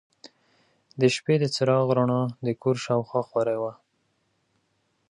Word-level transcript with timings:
د 0.99 1.01
شپې 1.15 1.35
د 1.39 1.43
څراغ 1.55 1.87
رڼا 1.97 2.21
د 2.45 2.47
کور 2.61 2.75
شاوخوا 2.85 3.21
خورې 3.29 3.57
وه. 3.61 3.73